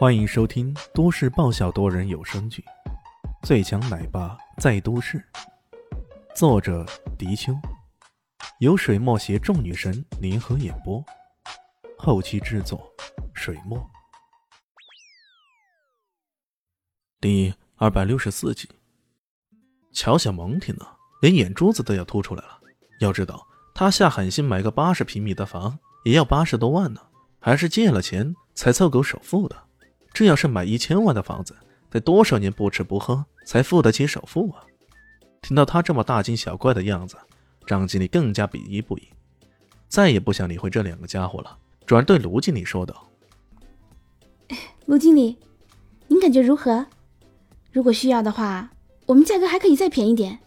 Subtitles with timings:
[0.00, 2.64] 欢迎收听都市爆笑多人有声剧
[3.46, 5.18] 《最强奶爸在都市》，
[6.34, 6.86] 作者：
[7.18, 7.52] 迪秋，
[8.60, 11.04] 由水墨携众女神联合演播，
[11.98, 12.90] 后期制作：
[13.34, 13.78] 水墨。
[17.20, 18.66] 第二百六十四集，
[19.92, 22.58] 乔小萌听了，连眼珠子都要凸出来了。
[23.00, 27.02] 要知道，他下狠心买个八十平米的房，也要八十多万呢，
[27.38, 29.64] 还是借了钱才凑够首付的。
[30.12, 31.56] 这要是买一千万的房子，
[31.88, 34.64] 得多少年不吃不喝才付得起首付啊？
[35.42, 37.16] 听到他这么大惊小怪的样子，
[37.66, 39.08] 张经理更加鄙夷不已，
[39.88, 43.08] 再也不想理会这两个家伙了，转而对卢经理说道
[44.86, 45.38] ：“卢经理，
[46.08, 46.86] 您感觉如何？
[47.72, 48.70] 如果需要的话，
[49.06, 50.38] 我们价格还可以再便宜点。”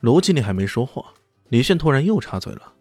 [0.00, 1.14] 卢经理还没说话，
[1.48, 2.74] 李炫突然又插嘴了：“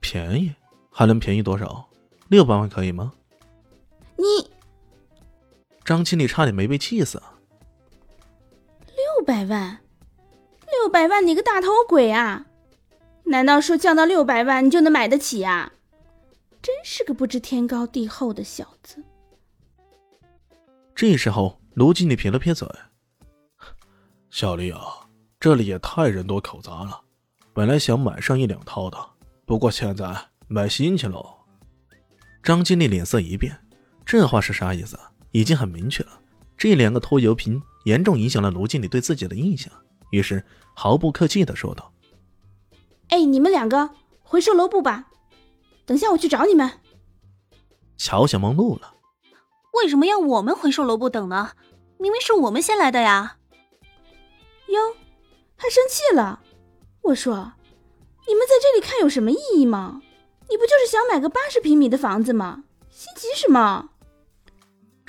[0.00, 0.52] 便宜？
[0.92, 1.88] 还能便宜多少？
[2.28, 3.12] 六百万可以吗？”
[4.20, 4.50] 你。
[5.84, 7.38] 张经理差点没被气死啊！
[8.86, 9.80] 六百万，
[10.70, 12.46] 六百万，你个大头鬼啊！
[13.24, 15.72] 难道说降到六百万你就能买得起啊？
[16.62, 19.02] 真是个不知天高地厚的小子！
[20.94, 22.68] 这时候，卢经理撇了撇嘴
[24.30, 24.80] ：“小丽啊，
[25.40, 27.00] 这里也太人多口杂了。
[27.54, 28.98] 本来想买上一两套的，
[29.46, 30.14] 不过现在
[30.46, 31.38] 买新去喽。”
[32.44, 33.58] 张经理脸色一变，
[34.10, 34.98] 这话是啥意思？
[35.30, 36.20] 已经很明确了，
[36.58, 39.72] 这两个拖油瓶严重影响了卢经理对自己的印象，
[40.10, 40.44] 于是
[40.74, 41.92] 毫不客气的说道
[43.10, 45.06] ：“哎，你们两个回售楼部吧，
[45.86, 46.80] 等下我去找你们。”
[47.96, 48.94] 乔小萌怒了
[49.74, 51.52] ：“为什么要我们回售楼部等呢？
[51.96, 53.36] 明明是我们先来的呀！”
[54.66, 54.96] 哟，
[55.54, 56.40] 还生气了？
[57.02, 57.52] 我说，
[58.26, 60.02] 你们在这里看有什么意义吗？
[60.48, 62.64] 你不就是想买个八十平米的房子吗？
[62.90, 63.90] 心急什么？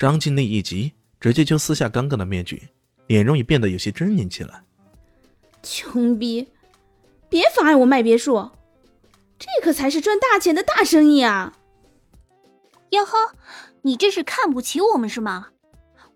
[0.02, 2.60] 张经理一急，直接就撕下刚刚的面具，
[3.06, 4.64] 脸容也变得有些狰狞起来。
[5.62, 6.48] 穷逼，
[7.28, 8.50] 别妨碍我卖别墅，
[9.38, 11.56] 这可才是赚大钱的大生意啊！
[12.90, 13.36] 哟呵，
[13.82, 15.50] 你这是看不起我们是吗？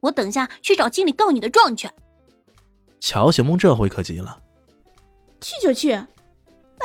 [0.00, 1.88] 我等下去找经理告你的状去。
[2.98, 4.42] 乔小梦这回可急了，
[5.41, 6.06] 去就去，难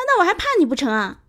[0.07, 1.23] 道我还怕你不成啊？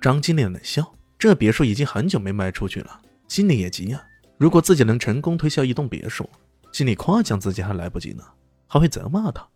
[0.00, 4.04] 张经理冷笑，这别墅已经很久没卖出去了，心里也急啊。
[4.38, 6.28] 如果自己能成功推销一栋别墅，
[6.72, 8.24] 经理夸奖自己还来不及呢，
[8.66, 9.46] 还会责骂他。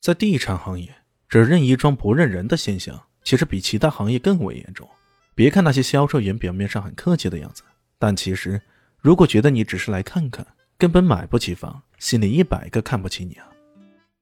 [0.00, 0.94] 在地产行业，
[1.28, 4.88] 只认一桩不认人的现象，其实比其他行业更为严重。
[5.34, 7.62] 别看那些销售员表面上很客气的样子，
[7.98, 8.60] 但其实，
[8.98, 10.46] 如果觉得你只是来看看，
[10.76, 13.46] 根本买不起房，心里一百个看不起你啊！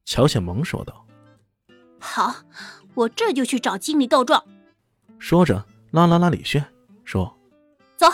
[0.05, 1.07] 乔小萌说道。
[1.99, 2.35] 好，
[2.95, 4.45] 我这就去找经理告状。
[5.19, 6.65] 说着，拉拉拉李炫，
[7.05, 7.37] 说
[7.97, 8.07] ：“走。”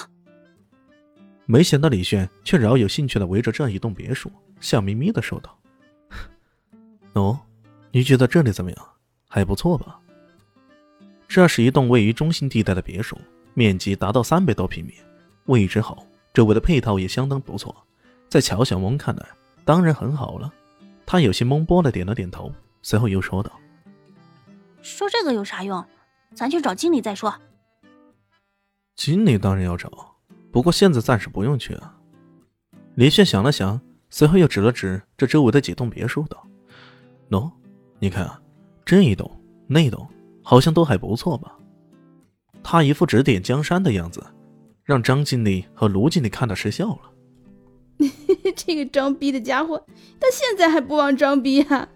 [1.47, 5.59] 没想到李炫却饶有兴趣的围着这一栋别墅，笑眯眯的说道
[7.13, 7.39] ：“喏，
[7.91, 8.89] 你觉得这里怎么样？
[9.29, 10.01] 还不错吧？
[11.29, 13.19] 这是一栋位于中心地带的别墅，
[13.53, 14.95] 面积达到三百多平米，
[15.47, 17.75] 位置好，周围的配套也相当不错。
[18.29, 19.27] 在乔小萌看来，
[19.67, 20.51] 当然很好了。
[21.05, 22.51] 他有些懵波的点了点头，
[22.81, 23.53] 随后又说道
[24.81, 25.85] ：‘说这个有啥用？
[26.35, 27.35] 咱去找经理再说。’
[28.97, 29.91] 经理当然要找。”
[30.55, 31.99] 不过现在暂时不用去啊。
[32.95, 36.47] 李炫想了想，随后又指了指这周围的几栋别墅，道
[37.29, 37.51] ：“喏，
[37.99, 38.41] 你看啊，
[38.85, 39.29] 这一栋、
[39.67, 40.09] 那栋，
[40.45, 41.59] 好像都还不错吧？”
[42.63, 44.25] 他一副指点江山的样子，
[44.85, 47.01] 让张经理和卢经理看的失笑了。
[48.55, 49.77] 这个装逼的家伙，
[50.21, 51.89] 到现在还不忘装逼啊！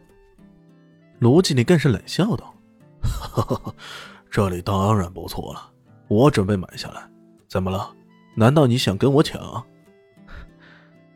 [1.21, 2.53] 卢经理更是冷笑道
[3.01, 3.73] ：“哈哈，
[4.29, 5.71] 这里当然不错了，
[6.09, 7.09] 我准备买下来，
[7.47, 7.95] 怎么了？”
[8.38, 9.66] 难道你想跟我抢？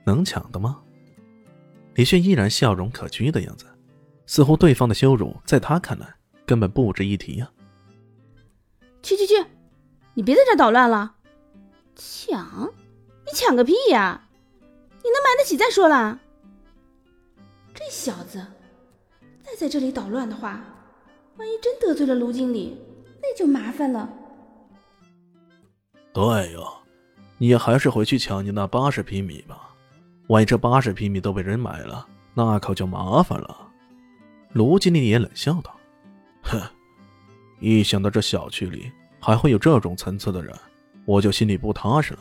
[0.05, 0.83] 能抢的吗？
[1.95, 3.65] 李炫依然笑容可掬的样子，
[4.27, 7.49] 似乎对方的羞辱在他看来根本不值一提呀。
[9.05, 9.35] 去去去，
[10.15, 11.15] 你别在这捣乱了！
[11.95, 12.73] 抢？
[13.25, 14.29] 你抢个屁呀！
[14.59, 16.19] 你能买得起再说啦。
[17.73, 18.45] 这小子
[19.45, 20.61] 再在这里捣乱的话，
[21.37, 22.77] 万一真得罪了卢经理，
[23.23, 24.13] 那就麻烦了。
[26.13, 26.82] 对呀。
[27.43, 29.75] 你还是回去抢你那八十平米吧，
[30.29, 33.69] 万一这八十平米都被人买了，那可就麻烦了。
[34.53, 35.77] 卢经理也冷笑道
[36.45, 36.63] ：“哼，
[37.59, 40.57] 一想到这小区里还会有这种层次的人，
[41.05, 42.21] 我就心里不踏实了。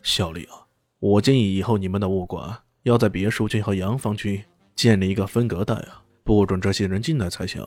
[0.00, 0.54] 小丽啊，
[1.00, 4.44] 我建议以后你们的物管要在别墅区和洋房区
[4.76, 7.66] 建立一个分隔带啊，不准这些人进来才行。”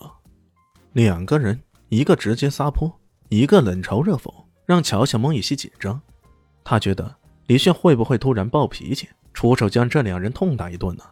[0.94, 2.90] 两个人，一个直接撒泼，
[3.28, 4.34] 一个冷嘲热讽，
[4.66, 6.02] 让乔小萌有些紧张。
[6.66, 7.16] 他觉得
[7.46, 11.04] 李炫会不会突然暴脾气，出手将这两人痛打一顿呢？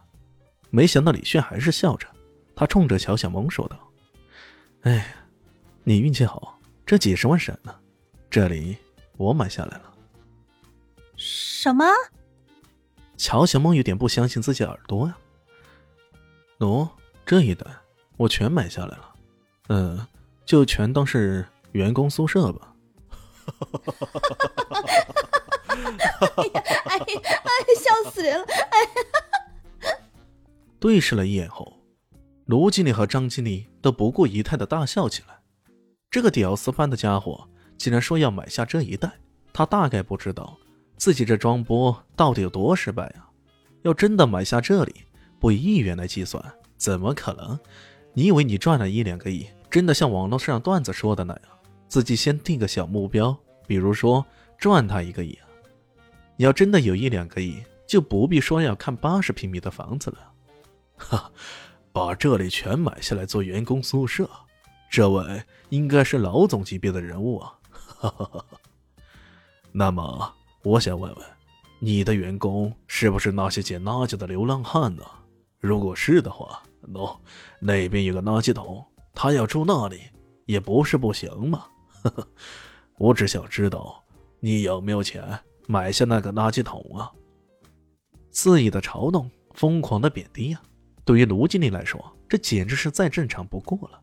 [0.70, 2.08] 没想到李炫还是笑着，
[2.56, 3.78] 他冲着乔小萌说道
[4.82, 5.14] ：“哎，
[5.84, 7.80] 你运气好，这几十万省了，
[8.28, 8.76] 这里
[9.16, 9.94] 我买下来了。”
[11.16, 11.84] 什么？
[13.16, 15.16] 乔小萌有点不相信自己耳朵呀。
[16.58, 16.88] 喏，
[17.24, 17.72] 这一单
[18.16, 19.14] 我全买下来了，
[19.68, 20.04] 嗯，
[20.44, 22.74] 就全当是员工宿舍吧。
[23.46, 25.04] 哎呀，
[26.36, 28.46] 哎呀，哎哎，笑死人了！
[28.70, 29.98] 哎，
[30.78, 31.80] 对视了一眼后，
[32.46, 35.38] 卢经理和张经理都不顾仪态的大笑起来。
[36.10, 39.10] 这个屌丝般的家伙竟然说要买下这一袋，
[39.52, 40.56] 他大概不知道
[40.96, 43.28] 自己这装波到底有多失败啊！
[43.82, 44.94] 要真的买下这里，
[45.40, 46.42] 不以亿元来计算，
[46.76, 47.58] 怎么可能？
[48.12, 51.42] 你以为你赚了一两个亿，真的像网络上段子说的那样，
[51.88, 54.24] 自己先定个小目标，比如说
[54.56, 55.36] 赚他一个亿？
[56.36, 60.32] 你要真的有一两个亿，就不必说要看八十平米的房子了。
[60.96, 61.30] 哈，
[61.92, 64.28] 把这里全买下来做员工宿舍，
[64.90, 67.58] 这位应该是老总级别的人物啊！
[67.70, 68.46] 哈哈哈哈。
[69.72, 70.32] 那么，
[70.62, 71.26] 我想问问，
[71.78, 75.02] 你的员工是不是那些捡垃圾的流浪汉呢？
[75.60, 77.16] 如果是的话，喏，
[77.60, 78.84] 那边有个垃圾桶，
[79.14, 80.00] 他要住那里
[80.46, 81.66] 也不是不行嘛。
[82.02, 82.28] 呵呵，
[82.98, 84.04] 我只想知道
[84.40, 85.22] 你有没有钱。
[85.66, 87.10] 买下那个垃圾桶啊！
[88.30, 90.62] 肆意的嘲弄，疯狂的贬低啊！
[91.04, 94.00] 对于卢经理来说，这简直是再正常不过了。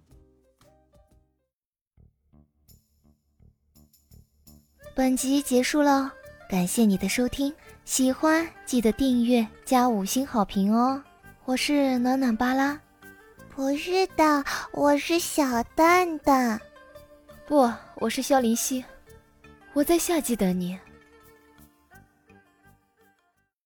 [4.94, 6.12] 本集结束了，
[6.50, 7.54] 感谢你的收听，
[7.86, 11.02] 喜欢记得订阅加五星好评哦！
[11.46, 12.80] 我是暖暖巴拉，
[13.56, 14.44] 不是的，
[14.74, 16.60] 我是小蛋蛋，
[17.48, 18.84] 不，我是萧林希，
[19.74, 20.78] 我在夏季等你。